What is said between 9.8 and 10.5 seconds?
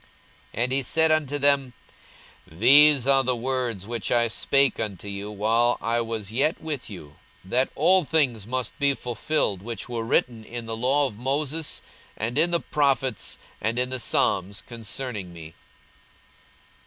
were written